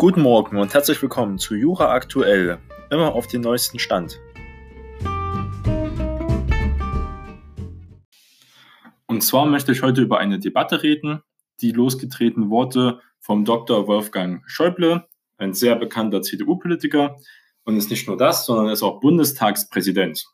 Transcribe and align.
Guten 0.00 0.22
Morgen 0.22 0.58
und 0.58 0.72
herzlich 0.74 1.02
willkommen 1.02 1.38
zu 1.38 1.56
Jura 1.56 1.90
Aktuell, 1.90 2.60
immer 2.88 3.16
auf 3.16 3.26
den 3.26 3.40
neuesten 3.40 3.80
Stand. 3.80 4.20
Und 9.08 9.24
zwar 9.24 9.46
möchte 9.46 9.72
ich 9.72 9.82
heute 9.82 10.00
über 10.00 10.20
eine 10.20 10.38
Debatte 10.38 10.84
reden, 10.84 11.22
die 11.60 11.72
losgetreten 11.72 12.48
wurde 12.48 13.00
vom 13.18 13.44
Dr. 13.44 13.88
Wolfgang 13.88 14.40
Schäuble, 14.46 15.04
ein 15.36 15.52
sehr 15.52 15.74
bekannter 15.74 16.22
CDU-Politiker 16.22 17.16
und 17.64 17.76
ist 17.76 17.90
nicht 17.90 18.06
nur 18.06 18.16
das, 18.16 18.46
sondern 18.46 18.68
ist 18.68 18.84
auch 18.84 19.00
Bundestagspräsident. 19.00 20.26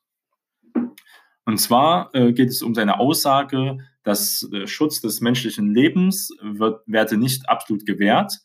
Und 1.46 1.56
zwar 1.56 2.14
äh, 2.14 2.34
geht 2.34 2.50
es 2.50 2.60
um 2.60 2.74
seine 2.74 3.00
Aussage, 3.00 3.78
dass 4.02 4.46
Schutz 4.66 5.00
des 5.00 5.22
menschlichen 5.22 5.72
Lebens 5.72 6.28
wird, 6.42 6.82
werde 6.84 7.16
nicht 7.16 7.48
absolut 7.48 7.86
gewährt, 7.86 8.42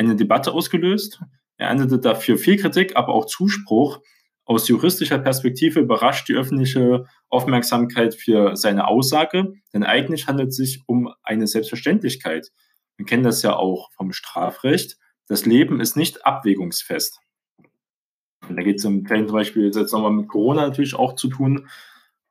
eine 0.00 0.16
Debatte 0.16 0.52
ausgelöst. 0.52 1.20
Er 1.58 1.68
erntete 1.68 1.98
dafür 1.98 2.38
viel 2.38 2.56
Kritik, 2.56 2.96
aber 2.96 3.12
auch 3.12 3.26
Zuspruch. 3.26 4.00
Aus 4.46 4.66
juristischer 4.66 5.18
Perspektive 5.18 5.80
überrascht 5.80 6.28
die 6.28 6.34
öffentliche 6.34 7.06
Aufmerksamkeit 7.28 8.14
für 8.14 8.56
seine 8.56 8.88
Aussage, 8.88 9.52
denn 9.72 9.84
eigentlich 9.84 10.26
handelt 10.26 10.48
es 10.48 10.56
sich 10.56 10.82
um 10.86 11.12
eine 11.22 11.46
Selbstverständlichkeit. 11.46 12.50
Wir 12.96 13.06
kennen 13.06 13.22
das 13.22 13.42
ja 13.42 13.54
auch 13.54 13.92
vom 13.92 14.12
Strafrecht. 14.12 14.96
Das 15.28 15.44
Leben 15.44 15.80
ist 15.80 15.96
nicht 15.96 16.26
abwägungsfest. 16.26 17.20
Und 18.48 18.56
da 18.56 18.62
geht 18.62 18.78
es 18.78 18.84
im 18.84 19.06
zum 19.06 19.26
Beispiel 19.32 19.66
jetzt 19.66 19.92
nochmal 19.92 20.12
mit 20.12 20.28
Corona 20.28 20.62
natürlich 20.62 20.94
auch 20.94 21.14
zu 21.14 21.28
tun. 21.28 21.68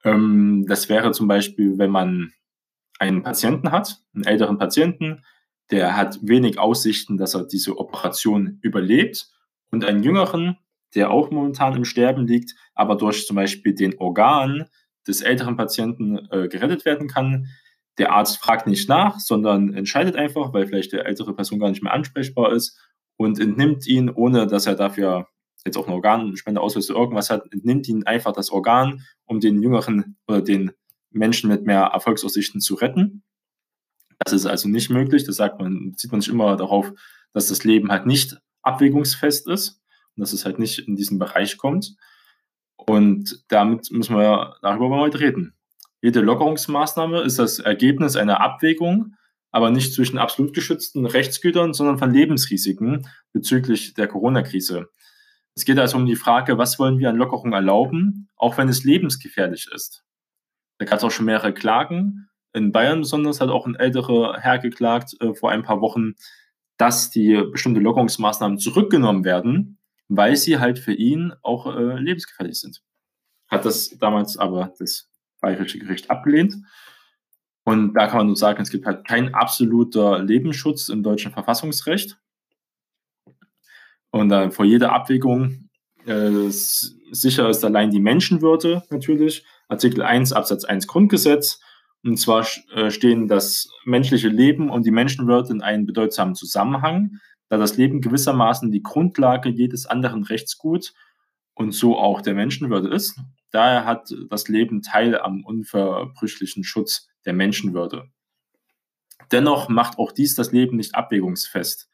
Ähm, 0.03 0.65
das 0.67 0.89
wäre 0.89 1.11
zum 1.11 1.27
Beispiel, 1.27 1.77
wenn 1.77 1.91
man 1.91 2.33
einen 2.97 3.21
Patienten 3.21 3.71
hat, 3.71 4.01
einen 4.13 4.25
älteren 4.25 4.57
Patienten, 4.57 5.23
der 5.71 5.95
hat 5.95 6.19
wenig 6.21 6.59
Aussichten, 6.59 7.17
dass 7.17 7.35
er 7.35 7.45
diese 7.45 7.77
Operation 7.77 8.59
überlebt 8.61 9.29
und 9.71 9.85
einen 9.85 10.03
jüngeren, 10.03 10.57
der 10.95 11.11
auch 11.11 11.29
momentan 11.29 11.75
im 11.75 11.85
Sterben 11.85 12.25
liegt, 12.25 12.55
aber 12.73 12.95
durch 12.95 13.27
zum 13.27 13.35
Beispiel 13.35 13.75
den 13.75 13.97
Organ 13.99 14.65
des 15.07 15.21
älteren 15.21 15.57
Patienten 15.57 16.17
äh, 16.31 16.47
gerettet 16.47 16.85
werden 16.85 17.07
kann. 17.07 17.47
Der 17.97 18.13
Arzt 18.13 18.37
fragt 18.37 18.67
nicht 18.67 18.89
nach, 18.89 19.19
sondern 19.19 19.73
entscheidet 19.73 20.15
einfach, 20.15 20.53
weil 20.53 20.67
vielleicht 20.67 20.93
der 20.93 21.05
ältere 21.05 21.35
Person 21.35 21.59
gar 21.59 21.69
nicht 21.69 21.83
mehr 21.83 21.93
ansprechbar 21.93 22.51
ist 22.53 22.79
und 23.17 23.39
entnimmt 23.39 23.85
ihn, 23.87 24.09
ohne 24.09 24.47
dass 24.47 24.65
er 24.65 24.75
dafür 24.75 25.27
jetzt 25.65 25.77
auch 25.77 25.87
eine 25.87 25.95
Organspende 25.95 26.61
auslöst 26.61 26.89
oder 26.89 26.99
irgendwas 27.01 27.29
hat, 27.29 27.43
entnimmt 27.51 27.87
ihn 27.87 28.03
einfach 28.03 28.31
das 28.31 28.49
Organ, 28.49 29.03
um 29.25 29.39
den 29.39 29.61
jüngeren 29.61 30.17
oder 30.27 30.41
den 30.41 30.71
Menschen 31.11 31.49
mit 31.49 31.65
mehr 31.65 31.81
Erfolgsaussichten 31.81 32.61
zu 32.61 32.75
retten. 32.75 33.23
Das 34.19 34.33
ist 34.33 34.45
also 34.45 34.69
nicht 34.69 34.89
möglich. 34.89 35.23
Das 35.23 35.37
sagt 35.37 35.59
man, 35.59 35.93
sieht 35.97 36.11
man 36.11 36.21
sich 36.21 36.31
immer 36.31 36.55
darauf, 36.55 36.91
dass 37.33 37.47
das 37.47 37.63
Leben 37.63 37.91
halt 37.91 38.05
nicht 38.05 38.37
abwägungsfest 38.61 39.47
ist 39.47 39.81
und 40.15 40.21
dass 40.21 40.33
es 40.33 40.45
halt 40.45 40.59
nicht 40.59 40.79
in 40.79 40.95
diesen 40.95 41.19
Bereich 41.19 41.57
kommt. 41.57 41.95
Und 42.75 43.43
damit 43.49 43.91
müssen 43.91 44.15
wir 44.15 44.55
darüber 44.61 44.89
mal 44.89 45.09
reden. 45.09 45.53
Jede 46.01 46.21
Lockerungsmaßnahme 46.21 47.21
ist 47.21 47.39
das 47.39 47.59
Ergebnis 47.59 48.15
einer 48.15 48.39
Abwägung, 48.39 49.15
aber 49.51 49.69
nicht 49.69 49.93
zwischen 49.93 50.17
absolut 50.17 50.53
geschützten 50.53 51.05
Rechtsgütern, 51.05 51.73
sondern 51.73 51.97
von 51.97 52.11
Lebensrisiken 52.11 53.07
bezüglich 53.33 53.93
der 53.95 54.07
Corona-Krise. 54.07 54.89
Es 55.55 55.65
geht 55.65 55.77
also 55.77 55.97
um 55.97 56.05
die 56.05 56.15
Frage, 56.15 56.57
was 56.57 56.79
wollen 56.79 56.99
wir 56.99 57.09
an 57.09 57.17
Lockerung 57.17 57.51
erlauben, 57.51 58.29
auch 58.37 58.57
wenn 58.57 58.69
es 58.69 58.85
lebensgefährlich 58.85 59.67
ist. 59.73 60.05
Da 60.77 60.85
gab 60.85 60.99
es 60.99 61.03
auch 61.03 61.11
schon 61.11 61.25
mehrere 61.25 61.53
Klagen. 61.53 62.28
In 62.53 62.71
Bayern 62.71 63.01
besonders 63.01 63.41
hat 63.41 63.49
auch 63.49 63.65
ein 63.65 63.75
älterer 63.75 64.37
Herr 64.39 64.59
geklagt 64.59 65.15
äh, 65.21 65.33
vor 65.33 65.51
ein 65.51 65.63
paar 65.63 65.81
Wochen, 65.81 66.15
dass 66.77 67.11
die 67.11 67.43
bestimmte 67.51 67.79
Lockerungsmaßnahmen 67.79 68.57
zurückgenommen 68.57 69.23
werden, 69.23 69.77
weil 70.07 70.35
sie 70.35 70.59
halt 70.59 70.79
für 70.79 70.93
ihn 70.93 71.33
auch 71.41 71.67
äh, 71.67 71.99
lebensgefährlich 71.99 72.59
sind. 72.59 72.81
Hat 73.47 73.65
das 73.65 73.89
damals 73.99 74.37
aber 74.37 74.73
das 74.79 75.09
Bayerische 75.41 75.79
Gericht 75.79 76.09
abgelehnt. 76.09 76.55
Und 77.63 77.93
da 77.93 78.07
kann 78.07 78.17
man 78.17 78.27
nur 78.27 78.35
sagen, 78.35 78.61
es 78.61 78.71
gibt 78.71 78.85
halt 78.85 79.05
kein 79.07 79.33
absoluter 79.33 80.19
Lebensschutz 80.19 80.89
im 80.89 81.03
deutschen 81.03 81.31
Verfassungsrecht. 81.31 82.17
Und 84.11 84.31
äh, 84.31 84.49
vor 84.49 84.65
jeder 84.65 84.93
Abwägung 84.93 85.69
äh, 86.05 86.49
sicher 86.49 87.49
ist 87.49 87.63
allein 87.63 87.91
die 87.91 87.99
Menschenwürde 87.99 88.83
natürlich. 88.89 89.45
Artikel 89.67 90.01
1 90.01 90.33
Absatz 90.33 90.63
1 90.65 90.87
Grundgesetz. 90.87 91.59
Und 92.03 92.17
zwar 92.17 92.47
äh, 92.73 92.91
stehen 92.91 93.27
das 93.27 93.69
menschliche 93.85 94.29
Leben 94.29 94.69
und 94.69 94.85
die 94.85 94.91
Menschenwürde 94.91 95.51
in 95.51 95.61
einem 95.61 95.85
bedeutsamen 95.85 96.35
Zusammenhang, 96.35 97.19
da 97.49 97.57
das 97.57 97.77
Leben 97.77 98.01
gewissermaßen 98.01 98.71
die 98.71 98.83
Grundlage 98.83 99.49
jedes 99.49 99.85
anderen 99.85 100.23
Rechtsgut 100.23 100.93
und 101.55 101.73
so 101.73 101.97
auch 101.97 102.21
der 102.21 102.35
Menschenwürde 102.35 102.89
ist. 102.89 103.19
Daher 103.51 103.85
hat 103.85 104.13
das 104.29 104.47
Leben 104.47 104.81
Teil 104.81 105.19
am 105.19 105.43
unverbrüchlichen 105.43 106.63
Schutz 106.63 107.09
der 107.25 107.33
Menschenwürde. 107.33 108.09
Dennoch 109.31 109.67
macht 109.67 109.97
auch 109.97 110.11
dies 110.11 110.35
das 110.35 110.51
Leben 110.51 110.77
nicht 110.77 110.95
abwägungsfest. 110.95 111.89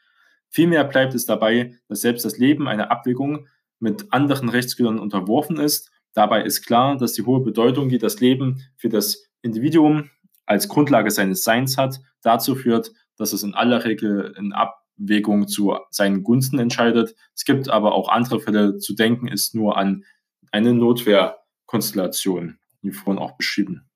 Vielmehr 0.49 0.83
bleibt 0.83 1.15
es 1.15 1.25
dabei, 1.25 1.77
dass 1.87 2.01
selbst 2.01 2.25
das 2.25 2.37
Leben 2.37 2.67
einer 2.67 2.91
Abwägung 2.91 3.47
mit 3.79 4.13
anderen 4.13 4.49
Rechtsgütern 4.49 4.99
unterworfen 4.99 5.57
ist. 5.57 5.91
Dabei 6.13 6.43
ist 6.43 6.65
klar, 6.65 6.97
dass 6.97 7.13
die 7.13 7.23
hohe 7.23 7.41
Bedeutung, 7.41 7.89
die 7.89 7.97
das 7.97 8.19
Leben 8.19 8.61
für 8.77 8.89
das 8.89 9.27
Individuum 9.45 10.09
als 10.45 10.67
Grundlage 10.67 11.11
seines 11.11 11.43
Seins 11.43 11.77
hat, 11.77 12.01
dazu 12.21 12.55
führt, 12.55 12.91
dass 13.17 13.31
es 13.31 13.43
in 13.43 13.53
aller 13.53 13.85
Regel 13.85 14.33
in 14.37 14.53
Abwägung 14.53 15.47
zu 15.47 15.77
seinen 15.89 16.23
Gunsten 16.23 16.59
entscheidet. 16.59 17.15
Es 17.33 17.45
gibt 17.45 17.69
aber 17.69 17.93
auch 17.93 18.09
andere 18.09 18.39
Fälle. 18.39 18.77
Zu 18.77 18.93
denken 18.93 19.27
ist 19.27 19.55
nur 19.55 19.77
an 19.77 20.03
eine 20.51 20.73
Notwehrkonstellation, 20.73 22.57
wie 22.81 22.91
vorhin 22.91 23.21
auch 23.21 23.37
beschrieben. 23.37 23.89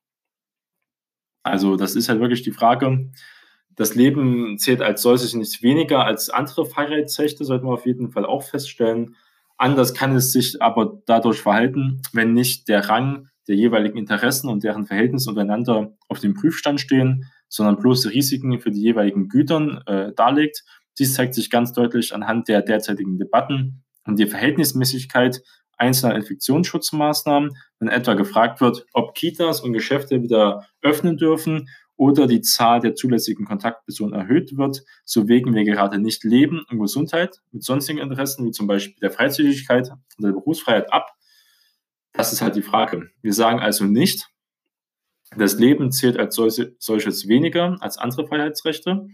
Also 1.44 1.76
das 1.76 1.96
ist 1.96 2.10
halt 2.10 2.20
wirklich 2.20 2.44
die 2.44 2.52
Frage, 2.52 3.12
das 3.76 3.96
Leben 3.96 4.58
zählt 4.58 4.82
als 4.82 5.02
solches 5.02 5.34
nicht 5.34 5.64
weniger 5.64 6.06
als 6.06 6.30
andere 6.30 6.66
Freiheitsrechte, 6.66 7.46
sollte 7.46 7.64
man 7.64 7.76
auf 7.76 7.86
jeden 7.86 8.12
Fall 8.12 8.26
auch 8.26 8.44
feststellen. 8.44 9.16
Anders 9.58 9.94
kann 9.94 10.16
es 10.16 10.34
sich 10.34 10.62
aber 10.62 11.02
dadurch 11.06 11.42
verhalten, 11.42 12.02
wenn 12.12 12.34
nicht 12.34 12.68
der 12.68 12.90
Rang 12.90 13.30
der 13.50 13.56
jeweiligen 13.56 13.98
Interessen 13.98 14.48
und 14.48 14.64
deren 14.64 14.86
Verhältnis 14.86 15.28
untereinander 15.28 15.98
auf 16.08 16.20
dem 16.20 16.36
Prüfstand 16.36 16.80
stehen, 16.80 17.26
sondern 17.50 17.78
bloße 17.78 18.12
Risiken 18.12 18.62
für 18.62 18.70
die 18.70 18.82
jeweiligen 18.82 19.28
Gütern 19.28 19.82
äh, 19.88 20.14
darlegt. 20.14 20.64
Dies 21.00 21.16
zeigt 21.16 21.34
sich 21.34 21.50
ganz 21.50 21.74
deutlich 21.74 22.14
anhand 22.14 22.48
der 22.48 22.62
derzeitigen 22.62 23.18
Debatten 23.18 23.84
und 24.06 24.20
die 24.20 24.28
Verhältnismäßigkeit 24.28 25.42
einzelner 25.78 26.16
Infektionsschutzmaßnahmen, 26.16 27.52
wenn 27.80 27.88
etwa 27.88 28.14
gefragt 28.14 28.62
wird, 28.62 28.86
ob 28.94 29.16
Kitas 29.16 29.62
und 29.62 29.74
Geschäfte 29.74 30.22
wieder 30.22 30.68
öffnen 30.84 31.18
dürfen 31.18 31.70
oder 31.96 32.28
die 32.28 32.42
Zahl 32.42 32.82
der 32.82 32.96
zulässigen 32.96 33.46
Kontaktpersonen 33.46 34.14
erhöht 34.14 34.56
wird, 34.58 34.84
so 35.06 35.28
wägen 35.28 35.56
wir 35.56 35.64
gerade 35.64 35.98
nicht 35.98 36.24
Leben 36.24 36.64
und 36.70 36.80
Gesundheit 36.80 37.42
mit 37.52 37.64
sonstigen 37.64 38.00
Interessen, 38.00 38.46
wie 38.46 38.52
zum 38.52 38.68
Beispiel 38.68 38.96
der 39.02 39.12
Freizügigkeit 39.12 39.90
und 39.90 40.24
der 40.24 40.34
Berufsfreiheit 40.34 40.94
ab. 40.94 41.08
Das 42.14 42.34
ist 42.34 42.42
halt 42.42 42.56
die 42.56 42.62
Frage. 42.62 43.10
Wir 43.22 43.34
sagen 43.34 43.60
also 43.60 43.86
nicht, 43.86 44.30
das 45.36 45.60
Leben 45.60 45.92
zählt 45.92 46.18
als 46.18 46.36
solches 46.36 47.28
weniger 47.28 47.78
als 47.82 47.98
andere 47.98 48.28
Freiheitsrechte. 48.28 49.08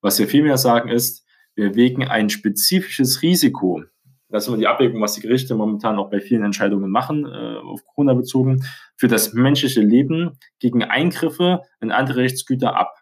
Was 0.00 0.18
wir 0.18 0.28
vielmehr 0.28 0.56
sagen 0.56 0.88
ist, 0.88 1.26
wir 1.54 1.74
wägen 1.74 2.04
ein 2.04 2.30
spezifisches 2.30 3.22
Risiko 3.22 3.82
das 4.30 4.44
ist 4.44 4.48
immer 4.48 4.58
die 4.58 4.66
Abwägung, 4.66 5.00
was 5.00 5.14
die 5.14 5.22
Gerichte 5.22 5.54
momentan 5.54 5.98
auch 5.98 6.10
bei 6.10 6.20
vielen 6.20 6.44
Entscheidungen 6.44 6.90
machen, 6.90 7.24
äh, 7.24 7.56
auf 7.56 7.84
Corona 7.84 8.12
bezogen, 8.14 8.64
für 8.96 9.08
das 9.08 9.32
menschliche 9.32 9.80
Leben 9.80 10.38
gegen 10.58 10.82
Eingriffe 10.82 11.62
in 11.80 11.90
andere 11.92 12.18
Rechtsgüter 12.18 12.76
ab. 12.76 12.94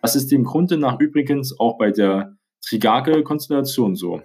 Das 0.00 0.16
ist 0.16 0.32
dem 0.32 0.44
Grunde 0.44 0.78
nach 0.78 0.98
übrigens 0.98 1.58
auch 1.58 1.76
bei 1.76 1.90
der 1.90 2.36
Trigage-Konstellation 2.66 3.96
so. 3.96 4.22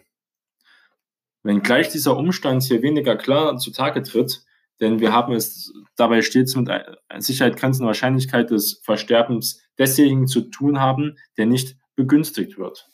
Wenngleich 1.44 1.90
dieser 1.90 2.18
Umstand 2.18 2.64
hier 2.64 2.82
weniger 2.82 3.16
klar 3.16 3.58
zutage 3.58 4.02
tritt, 4.04 4.44
denn 4.80 5.00
wir 5.00 5.14
haben 5.14 5.34
es 5.34 5.74
dabei 5.96 6.22
stets 6.22 6.56
mit 6.56 6.70
Sicherheit 7.18 7.58
grenzender 7.58 7.88
Wahrscheinlichkeit 7.88 8.52
des 8.52 8.82
Versterbens 8.84 9.62
desjenigen 9.80 10.28
zu 10.28 10.42
tun 10.42 10.80
haben, 10.80 11.18
der 11.38 11.46
nicht 11.46 11.78
begünstigt 11.96 12.58
wird. 12.58 12.90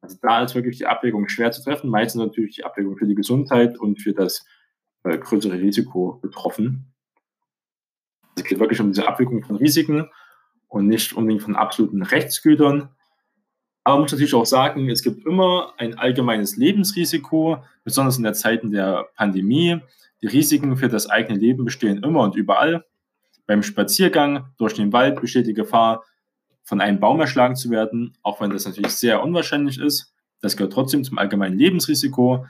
Also 0.00 0.16
da 0.20 0.42
ist 0.42 0.54
wirklich 0.54 0.78
die 0.78 0.86
Abwägung 0.86 1.28
schwer 1.28 1.52
zu 1.52 1.62
treffen. 1.62 1.88
Meistens 1.88 2.20
natürlich 2.20 2.56
die 2.56 2.64
Abwägung 2.64 2.96
für 2.96 3.06
die 3.06 3.14
Gesundheit 3.14 3.78
und 3.78 4.02
für 4.02 4.12
das 4.12 4.44
äh, 5.04 5.16
größere 5.16 5.58
Risiko 5.58 6.18
betroffen. 6.20 6.92
Es 8.34 8.44
geht 8.44 8.58
wirklich 8.58 8.80
um 8.80 8.88
diese 8.88 9.06
Abwägung 9.06 9.44
von 9.44 9.56
Risiken 9.56 10.10
und 10.66 10.88
nicht 10.88 11.12
unbedingt 11.12 11.42
von 11.42 11.54
absoluten 11.54 12.02
Rechtsgütern. 12.02 12.88
Aber 13.84 13.96
man 13.96 14.02
muss 14.02 14.12
natürlich 14.12 14.34
auch 14.34 14.46
sagen, 14.46 14.88
es 14.88 15.02
gibt 15.02 15.26
immer 15.26 15.74
ein 15.76 15.98
allgemeines 15.98 16.56
Lebensrisiko, 16.56 17.58
besonders 17.84 18.16
in 18.16 18.22
der 18.22 18.34
Zeiten 18.34 18.70
der 18.70 19.08
Pandemie. 19.16 19.80
Die 20.22 20.28
Risiken 20.28 20.76
für 20.76 20.88
das 20.88 21.10
eigene 21.10 21.38
Leben 21.38 21.64
bestehen 21.64 22.02
immer 22.02 22.20
und 22.20 22.36
überall. 22.36 22.84
Beim 23.46 23.62
Spaziergang 23.62 24.46
durch 24.56 24.74
den 24.74 24.92
Wald 24.92 25.20
besteht 25.20 25.46
die 25.46 25.54
Gefahr, 25.54 26.04
von 26.62 26.80
einem 26.80 27.00
Baum 27.00 27.20
erschlagen 27.20 27.56
zu 27.56 27.70
werden, 27.70 28.16
auch 28.22 28.40
wenn 28.40 28.50
das 28.50 28.66
natürlich 28.66 28.92
sehr 28.92 29.22
unwahrscheinlich 29.22 29.80
ist. 29.80 30.14
Das 30.40 30.56
gehört 30.56 30.72
trotzdem 30.72 31.02
zum 31.02 31.18
allgemeinen 31.18 31.58
Lebensrisiko. 31.58 32.46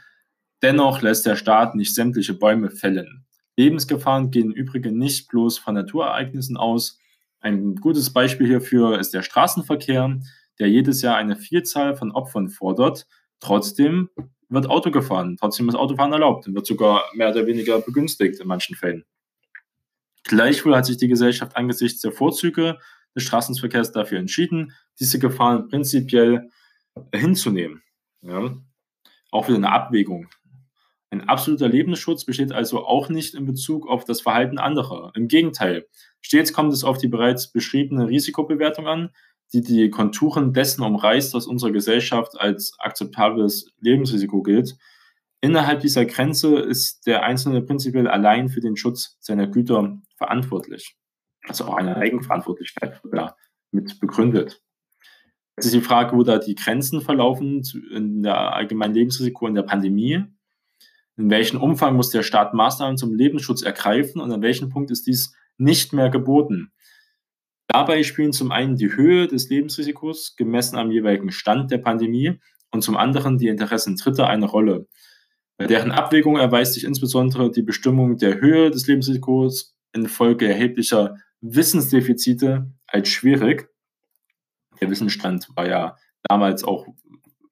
Dennoch 0.61 1.01
lässt 1.01 1.25
der 1.25 1.37
Staat 1.37 1.75
nicht 1.75 1.95
sämtliche 1.95 2.35
Bäume 2.35 2.71
fällen. 2.71 3.25
Lebensgefahren 3.57 4.31
gehen 4.31 4.51
im 4.51 4.53
Übrigen 4.53 4.99
nicht 4.99 5.29
bloß 5.29 5.59
von 5.59 5.75
Naturereignissen 5.75 6.57
aus. 6.57 6.99
Ein 7.41 7.77
gutes 7.77 8.13
Beispiel 8.13 8.47
hierfür 8.47 8.99
ist 8.99 9.15
der 9.15 9.23
Straßenverkehr, 9.23 10.21
der 10.63 10.71
jedes 10.71 11.03
Jahr 11.03 11.17
eine 11.17 11.35
Vielzahl 11.35 11.97
von 11.97 12.13
Opfern 12.13 12.49
fordert. 12.49 13.09
Trotzdem 13.41 14.11
wird 14.49 14.71
Auto 14.71 14.93
gefahren, 14.93 15.37
trotzdem 15.37 15.69
ist 15.69 15.75
Autofahren 15.75 16.13
erlaubt 16.13 16.47
und 16.47 16.55
wird 16.55 16.67
sogar 16.67 17.03
mehr 17.15 17.31
oder 17.31 17.49
weniger 17.49 17.81
begünstigt 17.81 18.39
in 18.39 18.47
manchen 18.47 18.77
Fällen. 18.77 19.05
Gleichwohl 20.23 20.77
hat 20.77 20.87
sich 20.87 20.99
die 20.99 21.09
Gesellschaft 21.09 21.57
angesichts 21.57 22.01
der 22.01 22.13
Vorzüge 22.13 22.79
des 23.17 23.25
Straßenverkehrs 23.25 23.91
dafür 23.91 24.21
entschieden, 24.21 24.73
diese 25.01 25.19
Gefahren 25.19 25.67
prinzipiell 25.67 26.49
hinzunehmen. 27.13 27.83
Ja. 28.21 28.55
Auch 29.33 29.49
wieder 29.49 29.57
eine 29.57 29.73
Abwägung. 29.73 30.29
Ein 31.11 31.29
absoluter 31.29 31.69
Lebensschutz 31.69 32.25
besteht 32.25 32.53
also 32.53 32.87
auch 32.87 33.09
nicht 33.09 33.35
in 33.35 33.47
Bezug 33.47 33.89
auf 33.89 34.05
das 34.05 34.21
Verhalten 34.21 34.59
anderer. 34.59 35.11
Im 35.17 35.27
Gegenteil, 35.27 35.89
stets 36.21 36.53
kommt 36.53 36.73
es 36.73 36.85
auf 36.85 36.99
die 36.99 37.09
bereits 37.09 37.51
beschriebene 37.51 38.07
Risikobewertung 38.07 38.87
an, 38.87 39.11
die 39.53 39.61
die 39.61 39.91
Konturen 39.91 40.53
dessen 40.53 40.83
umreißt, 40.83 41.35
was 41.35 41.47
unserer 41.47 41.73
Gesellschaft 41.73 42.41
als 42.41 42.75
akzeptables 42.79 43.71
Lebensrisiko 43.81 44.43
gilt. 44.43 44.77
Innerhalb 45.41 45.81
dieser 45.81 46.05
Grenze 46.05 46.59
ist 46.59 47.07
der 47.07 47.25
Einzelne 47.25 47.63
prinzipiell 47.63 48.09
allein 48.09 48.49
für 48.49 48.61
den 48.61 48.77
Schutz 48.77 49.17
seiner 49.21 49.47
Güter 49.47 49.99
verantwortlich. 50.17 50.97
Also 51.49 51.65
auch 51.65 51.75
eine 51.75 51.97
Eigenverantwortlichkeit 51.97 53.01
ja, 53.13 53.35
mit 53.73 53.99
begründet. 53.99 54.63
Jetzt 55.57 55.67
ist 55.67 55.75
die 55.75 55.81
Frage, 55.81 56.17
wo 56.17 56.23
da 56.23 56.39
die 56.39 56.55
Grenzen 56.55 57.01
verlaufen 57.01 57.63
in 57.93 58.23
der 58.23 58.55
allgemeinen 58.55 58.95
Lebensrisiko 58.95 59.47
in 59.47 59.55
der 59.55 59.63
Pandemie 59.63 60.25
in 61.17 61.31
welchem 61.31 61.61
Umfang 61.61 61.97
muss 61.97 62.11
der 62.11 62.23
Staat 62.23 62.55
Maßnahmen 62.55 62.97
zum 62.97 63.15
Lebensschutz 63.15 63.63
ergreifen 63.63 64.21
und 64.21 64.33
an 64.33 64.43
welchem 64.43 64.71
Punkt 64.71 64.91
ist 64.91 65.07
dies 65.07 65.35
nicht 65.59 65.93
mehr 65.93 66.11
geboten. 66.11 66.73
Dabei 67.73 68.03
spielen 68.03 68.35
zum 68.35 68.53
einen 68.53 68.77
die 68.77 68.95
Höhe 68.95 69.29
des 69.29 69.49
Lebensrisikos 69.49 70.37
gemessen 70.37 70.77
am 70.77 70.91
jeweiligen 70.91 71.33
Stand 71.33 71.71
der 71.71 71.79
Pandemie 71.79 72.39
und 72.71 72.83
zum 72.83 72.99
anderen 72.99 73.39
die 73.39 73.49
Interessen 73.49 73.97
Dritter 73.97 74.29
eine 74.29 74.45
Rolle. 74.45 74.89
Bei 75.57 75.67
deren 75.67 75.91
Abwägung 75.91 76.37
erweist 76.37 76.75
sich 76.75 76.85
insbesondere 76.85 77.51
die 77.51 77.63
Bestimmung 77.63 78.19
der 78.19 78.43
Höhe 78.43 78.71
des 78.71 78.87
Lebensrisikos 78.87 79.75
infolge 79.95 80.49
erheblicher 80.49 81.17
Wissensdefizite 81.41 82.71
als 82.87 83.09
schwierig. 83.09 83.71
Der 84.83 84.91
Wissensstand 84.91 85.49
war 85.55 85.67
ja 85.67 85.97
damals 86.25 86.65
auch 86.65 86.87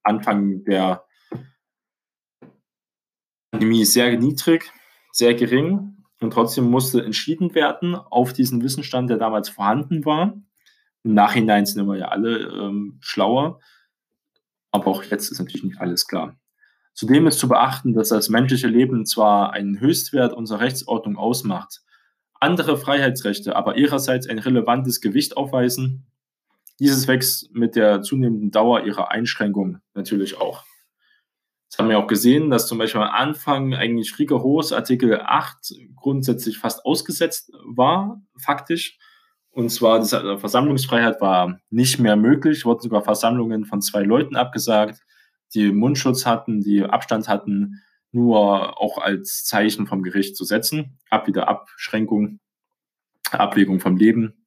Anfang 0.02 0.64
der 0.64 1.02
Pandemie 3.52 3.87
sehr 3.87 4.19
niedrig, 4.19 4.70
sehr 5.12 5.32
gering 5.32 6.00
und 6.20 6.32
trotzdem 6.32 6.70
musste 6.70 7.05
entschieden 7.05 7.55
werden 7.55 7.94
auf 7.94 8.32
diesen 8.32 8.62
Wissensstand, 8.62 9.11
der 9.11 9.17
damals 9.17 9.49
vorhanden 9.49 10.05
war. 10.05 10.34
Im 11.02 11.14
Nachhinein 11.14 11.64
sind 11.64 11.87
wir 11.87 11.96
ja 11.96 12.08
alle 12.08 12.38
ähm, 12.38 12.99
schlauer, 13.00 13.61
aber 14.70 14.88
auch 14.88 15.02
jetzt 15.05 15.31
ist 15.31 15.38
natürlich 15.38 15.64
nicht 15.64 15.81
alles 15.81 16.06
klar. 16.06 16.37
Zudem 16.93 17.26
ist 17.26 17.38
zu 17.38 17.49
beachten, 17.49 17.94
dass 17.94 18.11
das 18.11 18.28
menschliche 18.28 18.67
Leben 18.67 19.06
zwar 19.06 19.52
einen 19.52 19.81
Höchstwert 19.81 20.34
unserer 20.34 20.61
Rechtsordnung 20.61 21.17
ausmacht, 21.17 21.81
andere 22.40 22.78
Freiheitsrechte 22.78 23.55
aber 23.55 23.76
ihrerseits 23.76 24.26
ein 24.26 24.38
relevantes 24.38 25.00
Gewicht 25.00 25.37
aufweisen. 25.37 26.06
Dieses 26.78 27.06
wächst 27.06 27.55
mit 27.55 27.76
der 27.76 28.00
zunehmenden 28.00 28.50
Dauer 28.50 28.84
ihrer 28.84 29.11
Einschränkung 29.11 29.78
natürlich 29.94 30.38
auch. 30.38 30.64
Das 31.70 31.78
haben 31.78 31.88
wir 31.88 31.99
auch 31.99 32.08
gesehen, 32.08 32.50
dass 32.50 32.67
zum 32.67 32.78
Beispiel 32.78 33.00
am 33.00 33.11
Anfang 33.11 33.75
eigentlich 33.75 34.19
rigoros 34.19 34.72
Artikel 34.72 35.20
8 35.20 35.72
grundsätzlich 35.94 36.58
fast 36.58 36.84
ausgesetzt 36.84 37.52
war, 37.64 38.20
faktisch. 38.37 38.99
Und 39.50 39.70
zwar 39.70 40.00
die 40.00 40.14
äh, 40.14 40.38
Versammlungsfreiheit 40.38 41.20
war 41.20 41.61
nicht 41.70 42.00
mehr 42.00 42.17
möglich, 42.17 42.64
wurden 42.64 42.81
sogar 42.81 43.02
Versammlungen 43.02 43.67
von 43.67 43.81
zwei 43.81 44.02
Leuten 44.02 44.34
abgesagt, 44.34 45.00
die 45.55 45.70
Mundschutz 45.70 46.26
hatten, 46.26 46.61
die 46.61 46.82
Abstand 46.84 47.28
hatten, 47.28 47.82
nur 48.11 48.81
auch 48.81 48.99
als 48.99 49.44
Zeichen 49.44 49.87
vom 49.87 50.02
Gericht 50.02 50.37
zu 50.37 50.44
setzen. 50.44 50.99
Ab 51.08 51.28
wieder 51.28 51.49
Abschränkung, 51.49 52.40
Abwägung 53.31 53.78
vom 53.78 53.96
Leben, 53.96 54.44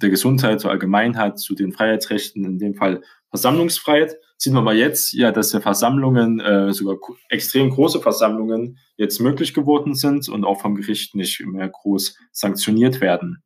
der 0.00 0.10
Gesundheit 0.10 0.60
zur 0.60 0.70
Allgemeinheit, 0.70 1.38
zu 1.38 1.54
den 1.54 1.72
Freiheitsrechten, 1.72 2.44
in 2.44 2.58
dem 2.58 2.74
Fall 2.74 3.02
Versammlungsfreiheit 3.28 4.16
sieht 4.42 4.52
man 4.52 4.64
mal 4.64 4.76
jetzt 4.76 5.12
ja, 5.12 5.30
dass 5.30 5.52
ja 5.52 5.60
Versammlungen, 5.60 6.40
äh, 6.40 6.72
sogar 6.72 6.96
extrem 7.28 7.70
große 7.70 8.00
Versammlungen 8.00 8.76
jetzt 8.96 9.20
möglich 9.20 9.54
geworden 9.54 9.94
sind 9.94 10.28
und 10.28 10.44
auch 10.44 10.60
vom 10.60 10.74
Gericht 10.74 11.14
nicht 11.14 11.46
mehr 11.46 11.68
groß 11.68 12.18
sanktioniert 12.32 13.00
werden. 13.00 13.44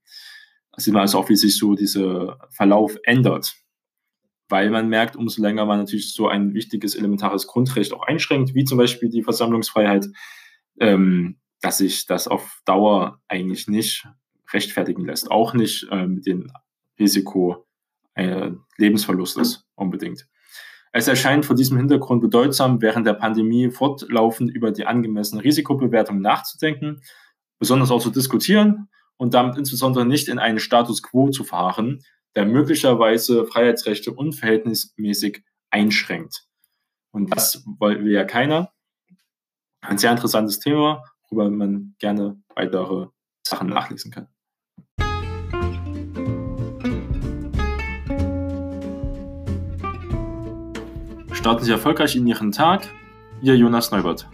Da 0.72 0.80
sieht 0.80 0.94
man 0.94 1.02
also 1.02 1.18
auch, 1.18 1.28
wie 1.28 1.36
sich 1.36 1.58
so 1.58 1.74
dieser 1.74 2.38
Verlauf 2.48 2.96
ändert. 3.04 3.56
Weil 4.48 4.70
man 4.70 4.88
merkt, 4.88 5.16
umso 5.16 5.42
länger 5.42 5.66
man 5.66 5.80
natürlich 5.80 6.14
so 6.14 6.28
ein 6.28 6.54
wichtiges 6.54 6.94
elementares 6.94 7.46
Grundrecht 7.46 7.92
auch 7.92 8.06
einschränkt, 8.06 8.54
wie 8.54 8.64
zum 8.64 8.78
Beispiel 8.78 9.10
die 9.10 9.22
Versammlungsfreiheit, 9.22 10.06
ähm, 10.80 11.40
dass 11.60 11.76
sich 11.76 12.06
das 12.06 12.26
auf 12.26 12.62
Dauer 12.64 13.20
eigentlich 13.28 13.68
nicht 13.68 14.06
rechtfertigen 14.50 15.04
lässt. 15.04 15.30
Auch 15.30 15.52
nicht 15.52 15.88
äh, 15.90 16.06
mit 16.06 16.24
dem 16.24 16.50
Risiko 16.98 17.66
äh, 18.14 18.52
Lebensverlustes 18.78 19.66
unbedingt. 19.74 20.26
Es 20.92 21.08
erscheint 21.08 21.44
vor 21.44 21.56
diesem 21.56 21.76
Hintergrund 21.76 22.22
bedeutsam, 22.22 22.80
während 22.80 23.06
der 23.06 23.14
Pandemie 23.14 23.70
fortlaufend 23.70 24.50
über 24.50 24.70
die 24.70 24.86
angemessene 24.86 25.44
Risikobewertung 25.44 26.20
nachzudenken, 26.20 27.02
besonders 27.58 27.90
auch 27.90 28.00
zu 28.00 28.10
diskutieren 28.10 28.88
und 29.16 29.34
damit 29.34 29.56
insbesondere 29.56 30.06
nicht 30.06 30.28
in 30.28 30.38
einen 30.38 30.58
Status 30.58 31.02
quo 31.02 31.30
zu 31.30 31.44
fahren, 31.44 32.02
der 32.34 32.46
möglicherweise 32.46 33.46
Freiheitsrechte 33.46 34.12
unverhältnismäßig 34.12 35.42
einschränkt. 35.70 36.46
Und 37.10 37.34
das 37.34 37.64
wollen 37.78 38.04
wir 38.04 38.12
ja 38.12 38.24
keiner. 38.24 38.72
Ein 39.80 39.98
sehr 39.98 40.10
interessantes 40.10 40.58
Thema, 40.58 41.02
worüber 41.28 41.50
man 41.50 41.94
gerne 41.98 42.42
weitere 42.54 43.06
Sachen 43.46 43.68
nachlesen 43.68 44.10
kann. 44.10 44.28
Starten 51.46 51.64
Sie 51.64 51.70
erfolgreich 51.70 52.16
in 52.16 52.26
Ihren 52.26 52.50
Tag. 52.50 52.88
Ihr 53.40 53.56
Jonas 53.56 53.92
Neubert. 53.92 54.26